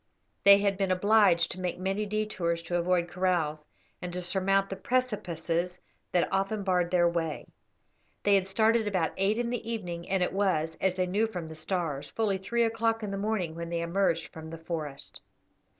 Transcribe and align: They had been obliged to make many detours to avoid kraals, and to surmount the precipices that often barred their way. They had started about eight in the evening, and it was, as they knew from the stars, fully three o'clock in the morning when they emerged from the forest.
They 0.45 0.57
had 0.57 0.79
been 0.79 0.89
obliged 0.89 1.51
to 1.51 1.59
make 1.59 1.77
many 1.77 2.07
detours 2.07 2.63
to 2.63 2.77
avoid 2.77 3.07
kraals, 3.07 3.63
and 4.01 4.11
to 4.13 4.21
surmount 4.23 4.71
the 4.71 4.75
precipices 4.75 5.79
that 6.11 6.27
often 6.31 6.63
barred 6.63 6.89
their 6.89 7.07
way. 7.07 7.45
They 8.23 8.33
had 8.33 8.47
started 8.47 8.87
about 8.87 9.11
eight 9.15 9.37
in 9.37 9.51
the 9.51 9.61
evening, 9.71 10.09
and 10.09 10.23
it 10.23 10.33
was, 10.33 10.75
as 10.81 10.95
they 10.95 11.05
knew 11.05 11.27
from 11.27 11.45
the 11.47 11.53
stars, 11.53 12.09
fully 12.09 12.39
three 12.39 12.63
o'clock 12.63 13.03
in 13.03 13.11
the 13.11 13.15
morning 13.17 13.53
when 13.53 13.69
they 13.69 13.81
emerged 13.83 14.33
from 14.33 14.49
the 14.49 14.57
forest. 14.57 15.21